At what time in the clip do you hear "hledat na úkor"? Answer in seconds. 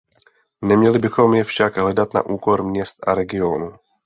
1.77-2.63